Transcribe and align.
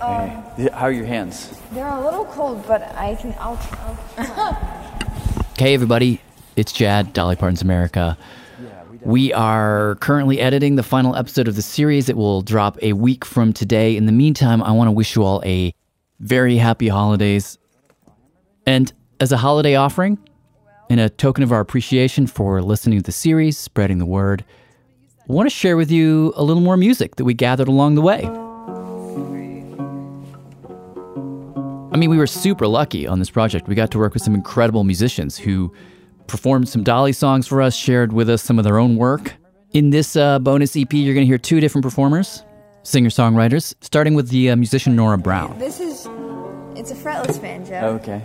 Um, 0.00 0.28
Hey, 0.56 0.68
How 0.72 0.86
are 0.86 0.92
your 0.92 1.06
hands? 1.06 1.58
they're 1.72 1.86
a 1.86 2.00
little 2.04 2.24
cold, 2.26 2.64
but 2.66 2.82
I 2.94 3.14
can. 3.14 3.34
I'll. 3.38 3.58
I'll 4.18 4.54
Hey, 5.58 5.72
everybody. 5.74 6.20
It's 6.56 6.72
Jad, 6.72 7.12
Dolly 7.12 7.36
Parton's 7.36 7.62
America. 7.62 8.16
We 9.02 9.32
are 9.32 9.96
currently 10.00 10.40
editing 10.40 10.74
the 10.76 10.82
final 10.82 11.14
episode 11.14 11.48
of 11.48 11.54
the 11.56 11.62
series. 11.62 12.08
It 12.08 12.16
will 12.16 12.42
drop 12.42 12.76
a 12.82 12.92
week 12.94 13.24
from 13.24 13.52
today. 13.52 13.96
In 13.96 14.06
the 14.06 14.12
meantime, 14.12 14.62
I 14.62 14.72
want 14.72 14.88
to 14.88 14.92
wish 14.92 15.14
you 15.14 15.22
all 15.22 15.42
a 15.46 15.72
very 16.18 16.56
happy 16.56 16.88
holidays. 16.88 17.56
And 18.66 18.92
as 19.20 19.30
a 19.32 19.36
holiday 19.36 19.76
offering, 19.76 20.18
in 20.88 20.98
a 20.98 21.08
token 21.08 21.44
of 21.44 21.52
our 21.52 21.60
appreciation 21.60 22.26
for 22.26 22.60
listening 22.62 22.98
to 22.98 23.02
the 23.04 23.12
series, 23.12 23.56
spreading 23.58 23.98
the 23.98 24.06
word, 24.06 24.44
I 25.28 25.32
want 25.32 25.46
to 25.48 25.54
share 25.54 25.76
with 25.76 25.90
you 25.90 26.32
a 26.36 26.42
little 26.42 26.62
more 26.62 26.76
music 26.76 27.16
that 27.16 27.24
we 27.24 27.34
gathered 27.34 27.68
along 27.68 27.94
the 27.94 28.02
way. 28.02 28.28
I 31.96 31.98
mean, 31.98 32.10
we 32.10 32.18
were 32.18 32.26
super 32.26 32.66
lucky 32.66 33.06
on 33.06 33.20
this 33.20 33.30
project. 33.30 33.68
We 33.68 33.74
got 33.74 33.90
to 33.92 33.98
work 33.98 34.12
with 34.12 34.22
some 34.22 34.34
incredible 34.34 34.84
musicians 34.84 35.38
who 35.38 35.72
performed 36.26 36.68
some 36.68 36.84
Dolly 36.84 37.14
songs 37.14 37.46
for 37.46 37.62
us, 37.62 37.74
shared 37.74 38.12
with 38.12 38.28
us 38.28 38.42
some 38.42 38.58
of 38.58 38.66
their 38.66 38.76
own 38.76 38.96
work. 38.96 39.32
In 39.72 39.88
this 39.88 40.14
uh, 40.14 40.38
bonus 40.38 40.76
EP, 40.76 40.92
you're 40.92 41.14
going 41.14 41.24
to 41.24 41.26
hear 41.26 41.38
two 41.38 41.58
different 41.58 41.82
performers, 41.82 42.44
singer 42.82 43.08
songwriters, 43.08 43.74
starting 43.80 44.12
with 44.12 44.28
the 44.28 44.50
uh, 44.50 44.56
musician 44.56 44.94
Nora 44.94 45.16
Brown. 45.16 45.58
this 45.58 45.80
is. 45.80 46.06
It's 46.74 46.90
a 46.90 46.94
fretless 46.94 47.40
banjo. 47.40 47.76
Okay. 47.76 48.20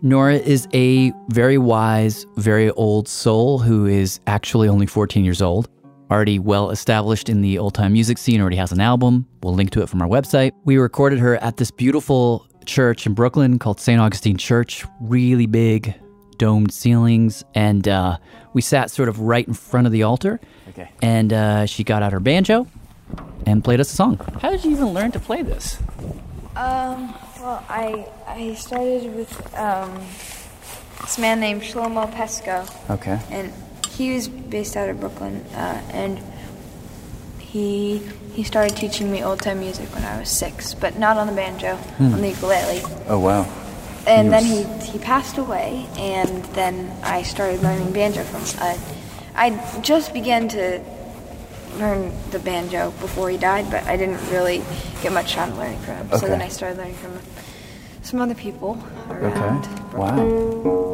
Nora 0.00 0.36
is 0.36 0.68
a 0.72 1.12
very 1.30 1.58
wise, 1.58 2.24
very 2.36 2.70
old 2.70 3.08
soul 3.08 3.58
who 3.58 3.86
is 3.86 4.20
actually 4.28 4.68
only 4.68 4.86
14 4.86 5.24
years 5.24 5.42
old. 5.42 5.68
Already 6.10 6.38
well 6.38 6.70
established 6.70 7.28
in 7.28 7.40
the 7.40 7.58
old 7.58 7.74
time 7.74 7.92
music 7.92 8.18
scene, 8.18 8.40
already 8.40 8.56
has 8.56 8.72
an 8.72 8.80
album. 8.80 9.26
We'll 9.42 9.54
link 9.54 9.70
to 9.70 9.82
it 9.82 9.88
from 9.88 10.02
our 10.02 10.08
website. 10.08 10.52
We 10.64 10.76
recorded 10.76 11.20
her 11.20 11.36
at 11.36 11.56
this 11.56 11.70
beautiful 11.70 12.46
church 12.66 13.06
in 13.06 13.14
Brooklyn 13.14 13.58
called 13.58 13.80
St. 13.80 14.00
Augustine 14.00 14.36
Church. 14.36 14.84
Really 15.00 15.46
big, 15.46 15.94
domed 16.36 16.72
ceilings. 16.72 17.44
And 17.54 17.86
uh, 17.86 18.18
we 18.54 18.60
sat 18.60 18.90
sort 18.90 19.08
of 19.08 19.20
right 19.20 19.46
in 19.46 19.54
front 19.54 19.86
of 19.86 19.92
the 19.92 20.02
altar. 20.02 20.40
Okay. 20.70 20.90
And 21.00 21.32
uh, 21.32 21.66
she 21.66 21.84
got 21.84 22.02
out 22.02 22.12
her 22.12 22.20
banjo 22.20 22.66
and 23.46 23.62
played 23.62 23.78
us 23.80 23.92
a 23.92 23.96
song. 23.96 24.18
How 24.40 24.50
did 24.50 24.64
you 24.64 24.72
even 24.72 24.86
learn 24.86 25.12
to 25.12 25.20
play 25.20 25.42
this? 25.42 25.78
Um. 26.56 27.14
Well, 27.40 27.64
I 27.70 28.06
I 28.26 28.54
started 28.54 29.14
with 29.14 29.56
um 29.56 29.94
this 31.00 31.18
man 31.18 31.40
named 31.40 31.62
Shlomo 31.62 32.12
Pesco. 32.12 32.68
Okay. 32.90 33.18
and 33.30 33.50
he 34.00 34.14
was 34.14 34.28
based 34.28 34.78
out 34.78 34.88
of 34.88 34.98
Brooklyn, 34.98 35.44
uh, 35.54 35.82
and 35.92 36.18
he 37.38 37.98
he 38.32 38.42
started 38.44 38.74
teaching 38.74 39.12
me 39.12 39.22
old 39.22 39.42
time 39.42 39.60
music 39.60 39.92
when 39.94 40.04
I 40.04 40.18
was 40.18 40.30
six, 40.30 40.72
but 40.72 40.98
not 40.98 41.18
on 41.18 41.26
the 41.26 41.34
banjo, 41.34 41.78
on 41.98 42.22
the 42.22 42.30
ukulele. 42.30 42.80
Oh 43.08 43.18
wow. 43.18 43.44
And 44.06 44.32
then 44.32 44.44
He 44.44 44.62
he 44.62 44.92
he 44.92 44.98
passed 44.98 45.36
away, 45.36 45.86
and 45.98 46.42
then 46.56 46.90
I 47.02 47.22
started 47.22 47.62
learning 47.62 47.92
banjo 47.92 48.22
from. 48.24 48.42
Uh, 48.66 48.78
I 49.34 49.46
just 49.82 50.14
began 50.14 50.48
to 50.48 50.80
learn 51.76 52.10
the 52.30 52.38
banjo 52.38 52.92
before 53.02 53.28
he 53.28 53.36
died, 53.36 53.70
but 53.70 53.84
I 53.84 53.98
didn't 53.98 54.22
really 54.30 54.62
get 55.02 55.12
much 55.12 55.34
time 55.34 55.56
learning 55.58 55.80
from 55.80 55.96
him. 55.96 56.18
So 56.18 56.26
then 56.26 56.40
I 56.40 56.48
started 56.48 56.78
learning 56.78 56.94
from 56.94 57.18
some 58.02 58.20
other 58.20 58.34
people 58.34 58.82
around. 59.10 59.24
Okay. 59.24 59.40
around. 59.40 59.92
Wow. 59.92 60.89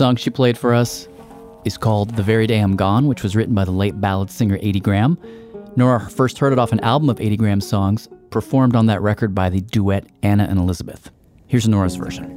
Song 0.00 0.16
she 0.16 0.30
played 0.30 0.56
for 0.56 0.72
us 0.72 1.06
is 1.66 1.76
called 1.76 2.16
The 2.16 2.22
Very 2.22 2.46
Day 2.46 2.58
I'm 2.58 2.74
Gone, 2.74 3.06
which 3.06 3.22
was 3.22 3.36
written 3.36 3.54
by 3.54 3.66
the 3.66 3.70
late 3.70 4.00
ballad 4.00 4.30
singer 4.30 4.56
Addie 4.56 4.80
Graham. 4.80 5.18
Nora 5.76 6.08
first 6.08 6.38
heard 6.38 6.54
it 6.54 6.58
off 6.58 6.72
an 6.72 6.80
album 6.80 7.10
of 7.10 7.20
Addie 7.20 7.36
Graham's 7.36 7.68
songs, 7.68 8.08
performed 8.30 8.74
on 8.74 8.86
that 8.86 9.02
record 9.02 9.34
by 9.34 9.50
the 9.50 9.60
duet 9.60 10.06
Anna 10.22 10.44
and 10.44 10.58
Elizabeth. 10.58 11.10
Here's 11.48 11.68
Nora's 11.68 11.96
version. 11.96 12.30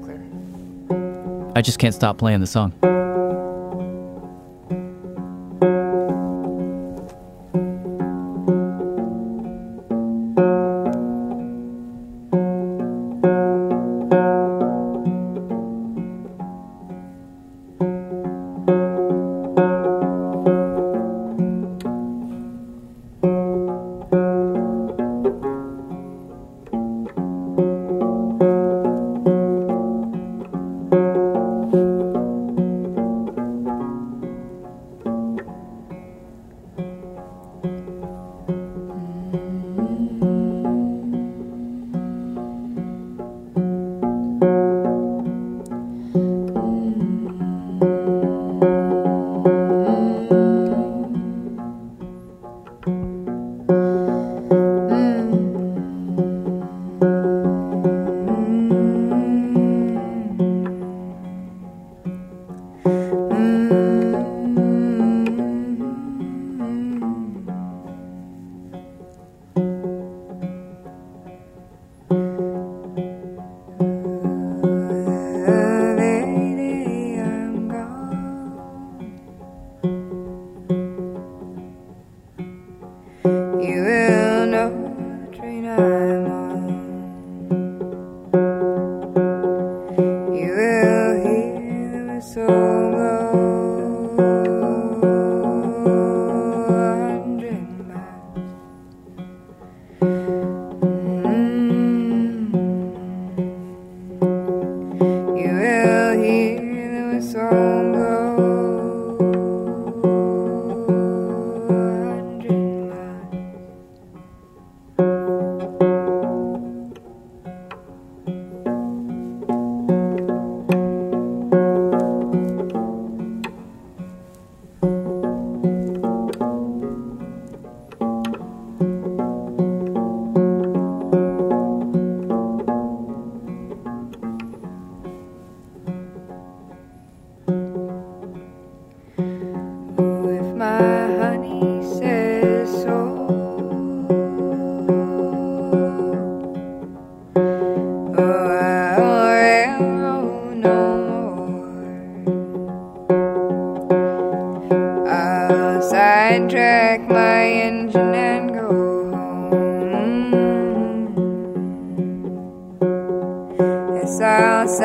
I 1.56 1.62
just 1.62 1.80
can't 1.80 1.96
stop 1.96 2.18
playing 2.18 2.42
the 2.42 2.48
song. 2.48 2.74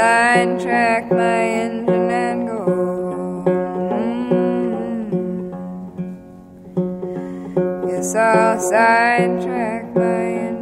sidetrack 0.08 1.05
my 1.10 1.40
engine 1.64 2.10
and 2.10 2.49
go. 2.49 2.64
Mm-hmm. 3.93 5.10
Yes, 7.90 8.14
I'll 8.14 8.58
sidetrack 8.58 9.84
my 9.94 10.25
engine. 10.46 10.57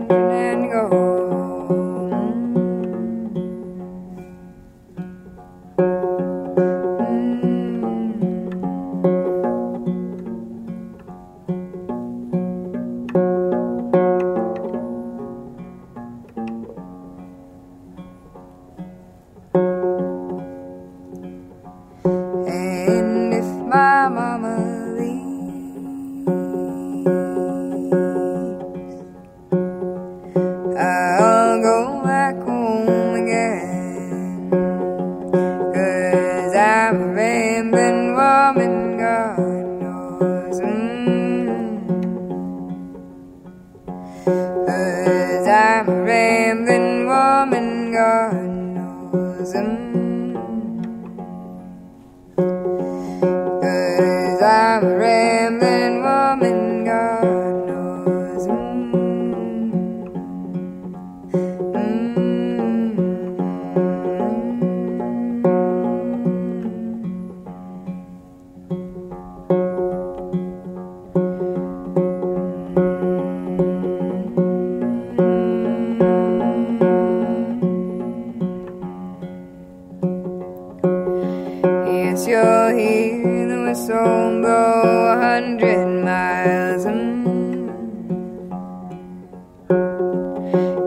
Yes, 82.16 82.28
you'll 82.28 82.70
hear 82.78 83.46
the 83.46 83.60
whistle 83.60 84.40
blow 84.40 85.12
a 85.12 85.20
hundred 85.20 85.84
miles. 86.02 86.86
Mm. 86.86 87.68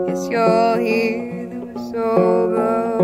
Yes, 0.08 0.26
you'll 0.28 0.74
hear 0.84 1.46
the 1.48 1.58
whistle 1.66 2.48
blow 2.50 2.98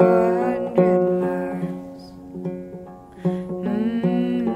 a 0.00 0.12
hundred 0.42 1.02
miles. 1.22 2.02
Mm. 3.62 4.46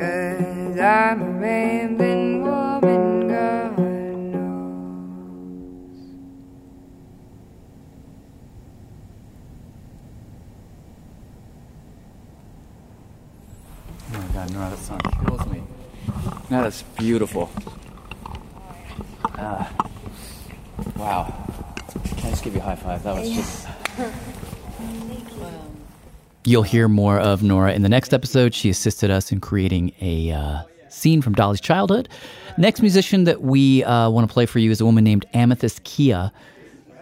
Cause 0.00 0.78
I'm 0.80 1.20
a 1.20 1.24
rambling 1.38 2.21
beautiful. 17.02 17.50
Ah. 19.24 19.68
wow. 20.96 21.34
Can 22.16 22.26
I 22.26 22.30
just 22.30 22.44
give 22.44 22.54
you 22.54 22.60
a 22.60 22.62
high 22.62 22.76
five? 22.76 23.02
That 23.02 23.16
was 23.16 23.28
just. 23.28 23.66
You'll 26.44 26.62
hear 26.62 26.86
more 26.86 27.18
of 27.18 27.42
Nora 27.42 27.72
in 27.72 27.82
the 27.82 27.88
next 27.88 28.14
episode. 28.14 28.54
She 28.54 28.70
assisted 28.70 29.10
us 29.10 29.32
in 29.32 29.40
creating 29.40 29.92
a 30.00 30.30
uh, 30.30 30.62
scene 30.90 31.22
from 31.22 31.32
Dolly's 31.32 31.60
childhood. 31.60 32.08
Next 32.56 32.82
musician 32.82 33.24
that 33.24 33.42
we 33.42 33.82
uh, 33.82 34.08
want 34.08 34.28
to 34.28 34.32
play 34.32 34.46
for 34.46 34.60
you 34.60 34.70
is 34.70 34.80
a 34.80 34.84
woman 34.84 35.02
named 35.02 35.26
Amythyst 35.34 35.82
Kiah, 35.82 36.30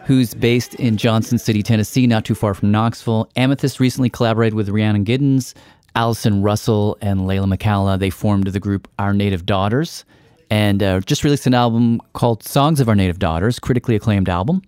who's 0.05 0.33
based 0.33 0.75
in 0.77 0.97
Johnson 0.97 1.37
City, 1.37 1.63
Tennessee, 1.63 2.07
not 2.07 2.25
too 2.25 2.35
far 2.35 2.55
from 2.55 2.71
Knoxville. 2.71 3.31
Amythyst 3.37 3.81
recently 3.81 4.09
collaborated 4.09 4.55
with 4.55 4.71
Rhiannon 4.71 5.05
Giddens, 5.05 5.53
Allison 5.95 6.43
Russell, 6.43 6.97
and 7.01 7.21
Leyla 7.21 7.55
McCalla. 7.55 7.99
They 7.99 8.11
formed 8.11 8.47
the 8.47 8.61
group 8.61 8.89
Our 8.99 9.13
Native 9.13 9.47
Daughters 9.47 10.05
and 10.51 10.83
uh, 10.83 11.01
just 11.01 11.23
released 11.25 11.47
an 11.47 11.55
album 11.55 12.01
called 12.13 12.43
Songs 12.43 12.81
of 12.81 12.89
Our 12.89 12.95
Native 12.95 13.19
Daughters, 13.19 13.59
critically 13.59 13.95
acclaimed 13.95 14.29
album. 14.29 14.63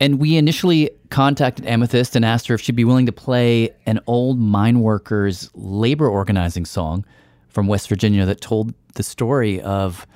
And 0.00 0.18
we 0.18 0.36
initially 0.36 0.90
contacted 1.10 1.64
Amythyst 1.64 2.16
and 2.16 2.24
asked 2.24 2.48
her 2.48 2.54
if 2.54 2.60
she'd 2.60 2.76
be 2.76 2.84
willing 2.84 3.06
to 3.06 3.12
play 3.12 3.70
an 3.86 4.00
old 4.06 4.38
mine 4.38 4.80
workers 4.80 5.50
labor 5.54 6.08
organizing 6.08 6.64
song 6.64 7.04
from 7.48 7.66
West 7.66 7.88
Virginia 7.88 8.26
that 8.26 8.40
told 8.40 8.74
the 8.94 9.02
story 9.02 9.60
of 9.62 10.06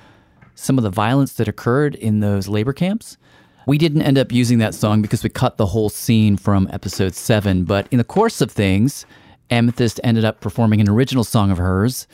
some 0.55 0.77
of 0.77 0.83
the 0.83 0.89
violence 0.89 1.33
that 1.33 1.47
occurred 1.47 1.95
in 1.95 2.19
those 2.19 2.47
labor 2.47 2.73
camps. 2.73 3.17
We 3.65 3.77
didn't 3.77 4.01
end 4.03 4.17
up 4.17 4.31
using 4.31 4.59
that 4.59 4.75
song 4.75 5.01
because 5.01 5.23
we 5.23 5.29
cut 5.29 5.57
the 5.57 5.67
whole 5.67 5.89
scene 5.89 6.37
from 6.37 6.67
episode 6.71 7.15
seven, 7.15 7.63
but 7.63 7.87
in 7.91 7.97
the 7.97 8.03
course 8.03 8.41
of 8.41 8.51
things, 8.51 9.05
Amythyst 9.51 9.99
ended 10.03 10.23
up 10.23 10.39
performing 10.39 10.79
an 10.79 10.89
original 10.89 11.23
song 11.23 11.51
of 11.51 11.57
hers 11.57 12.07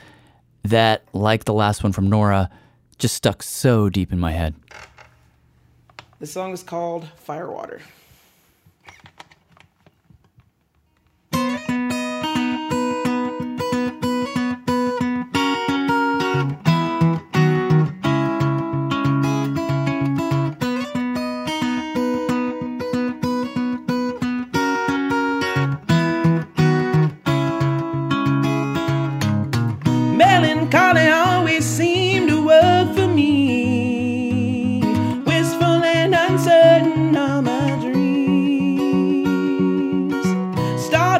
that, 0.63 1.03
like 1.13 1.45
the 1.45 1.53
last 1.53 1.83
one 1.83 1.93
from 1.93 2.09
Nora, 2.09 2.49
just 2.97 3.15
stuck 3.15 3.43
so 3.43 3.89
deep 3.89 4.11
in 4.11 4.19
my 4.19 4.31
head. 4.31 4.55
The 6.19 6.25
song 6.25 6.51
is 6.51 6.63
called 6.63 7.07
Firewater. 7.15 7.79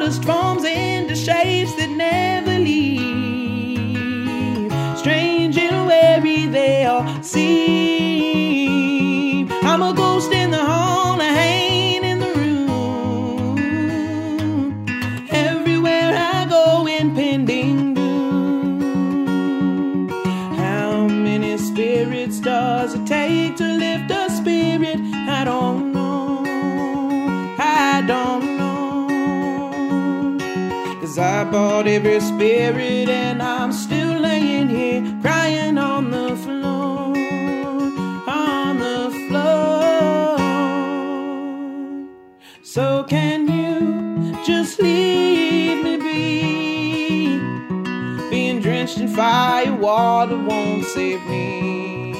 Stardust 0.08 0.26
forms 0.26 0.64
into 0.64 1.18
shapes 1.18 1.74
that 1.76 1.90
never 1.90 2.58
leave. 2.58 3.92
Strange 4.98 5.58
and 5.58 5.86
wary 5.86 6.46
they 6.46 6.86
all 6.86 7.22
seem. 7.22 7.52
I'm 9.64 9.82
a 9.82 9.94
ghost 9.94 10.32
in 10.32 10.52
the 10.52 10.64
hall, 10.64 11.20
a 11.20 11.26
hanging 11.26 12.06
in 12.06 12.20
the 12.20 12.34
room. 12.40 13.58
Everywhere 15.30 16.14
I 16.16 16.46
go, 16.50 16.88
impending 16.88 17.94
doom. 17.94 19.28
How 20.56 21.06
many 21.06 21.58
spirits 21.58 22.40
does 22.40 22.94
it 22.94 23.06
take 23.06 23.58
to 23.58 23.66
lift 23.66 24.10
a 24.12 24.30
spirit? 24.30 25.07
Bought 31.58 31.88
every 31.88 32.20
spirit 32.20 33.10
and 33.10 33.42
I'm 33.42 33.72
still 33.72 34.20
laying 34.20 34.70
here 34.70 35.02
crying 35.24 35.80
on 35.80 36.12
the 36.12 36.36
floor. 36.44 37.18
On 38.28 38.78
the 38.88 39.02
floor. 39.26 40.38
So 42.62 43.04
can 43.14 43.40
you 43.58 44.38
just 44.46 44.80
leave 44.80 45.80
me 45.84 45.96
be? 45.98 47.40
Being 48.30 48.60
drenched 48.62 49.00
in 49.00 49.08
fire, 49.08 49.74
water 49.74 50.38
won't 50.38 50.86
save 50.86 51.24
me. 51.26 52.14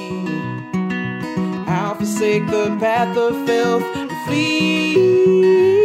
I'll 1.68 1.94
forsake 1.94 2.46
the 2.48 2.76
path 2.80 3.16
of 3.16 3.46
filth 3.46 3.84
and 4.00 4.10
fleas. 4.26 5.77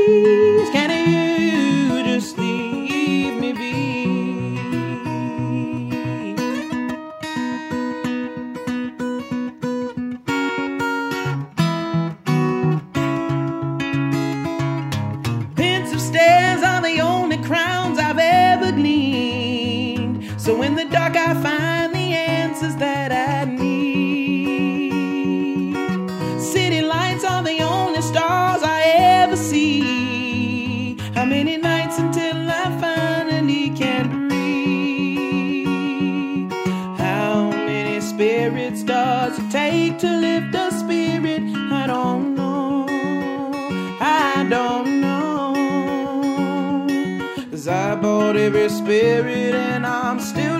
Many 31.33 31.57
nights 31.57 31.97
until 31.97 32.37
I 32.61 32.65
finally 32.85 33.71
can 33.71 34.03
breathe? 34.27 35.63
How 37.05 37.49
many 37.49 37.99
spirits 38.01 38.83
does 38.83 39.39
it 39.39 39.49
take 39.49 39.97
to 40.03 40.09
lift 40.25 40.53
a 40.53 40.69
spirit? 40.81 41.41
I 41.81 41.83
don't 41.87 42.35
know. 42.35 42.85
I 43.99 44.45
don't 44.55 45.01
know. 45.01 45.55
Cause 47.49 47.67
I 47.67 47.95
bought 47.95 48.35
every 48.37 48.69
spirit 48.69 49.55
and 49.55 49.83
I'm 49.87 50.19
still 50.19 50.52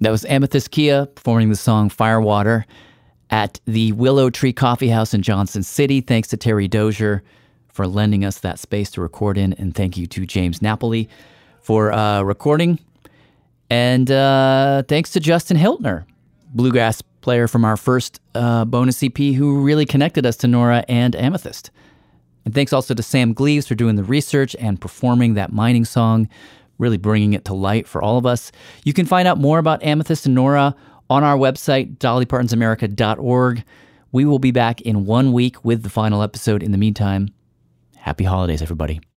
That 0.00 0.10
was 0.10 0.24
Amythyst 0.24 0.70
Kiah 0.70 1.12
performing 1.14 1.48
the 1.48 1.56
song 1.56 1.88
Firewater 1.88 2.66
at 3.30 3.60
the 3.64 3.92
Willow 3.92 4.30
Tree 4.30 4.52
Coffee 4.52 4.88
House 4.88 5.14
in 5.14 5.22
Johnson 5.22 5.62
City. 5.62 6.00
Thanks 6.00 6.28
to 6.28 6.36
Terry 6.36 6.68
Dozier 6.68 7.22
for 7.68 7.86
lending 7.86 8.24
us 8.24 8.40
that 8.40 8.58
space 8.58 8.90
to 8.92 9.00
record 9.00 9.38
in. 9.38 9.54
And 9.54 9.74
thank 9.74 9.96
you 9.96 10.06
to 10.08 10.26
James 10.26 10.60
Napoli 10.60 11.08
for 11.62 11.92
uh, 11.92 12.22
recording. 12.22 12.78
And 13.70 14.10
uh, 14.10 14.82
thanks 14.86 15.10
to 15.12 15.20
Justin 15.20 15.56
Hiltner, 15.56 16.04
bluegrass 16.54 17.02
player 17.20 17.48
from 17.48 17.64
our 17.64 17.76
first 17.76 18.20
uh, 18.34 18.64
bonus 18.64 19.02
EP, 19.02 19.16
who 19.16 19.62
really 19.62 19.84
connected 19.86 20.24
us 20.24 20.36
to 20.38 20.46
Nora 20.46 20.84
and 20.88 21.14
Amythyst. 21.14 21.70
And 22.44 22.54
thanks 22.54 22.72
also 22.72 22.94
to 22.94 23.02
Sam 23.02 23.32
Gleaves 23.32 23.66
for 23.66 23.74
doing 23.74 23.96
the 23.96 24.04
research 24.04 24.54
and 24.60 24.80
performing 24.80 25.34
that 25.34 25.52
mining 25.52 25.84
song, 25.84 26.28
really 26.78 26.96
bringing 26.96 27.32
it 27.32 27.44
to 27.46 27.54
light 27.54 27.86
for 27.86 28.02
all 28.02 28.18
of 28.18 28.26
us. 28.26 28.52
You 28.84 28.92
can 28.92 29.06
find 29.06 29.26
out 29.26 29.38
more 29.38 29.58
about 29.58 29.80
Amythyst 29.82 30.26
and 30.26 30.34
Nora 30.34 30.74
on 31.08 31.24
our 31.24 31.36
website, 31.36 31.98
dollypartonsamerica.org. 31.98 33.64
We 34.12 34.24
will 34.24 34.38
be 34.38 34.50
back 34.50 34.80
in 34.80 35.04
one 35.06 35.32
week 35.32 35.64
with 35.64 35.82
the 35.82 35.90
final 35.90 36.22
episode. 36.22 36.62
In 36.62 36.72
the 36.72 36.78
meantime, 36.78 37.28
happy 37.96 38.24
holidays, 38.24 38.62
everybody. 38.62 39.00